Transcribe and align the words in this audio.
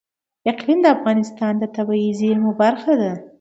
اقلیم 0.51 0.79
د 0.83 0.87
افغانستان 0.95 1.53
د 1.59 1.63
طبیعي 1.75 2.11
زیرمو 2.19 2.51
برخه 2.61 2.93
ده. 3.01 3.11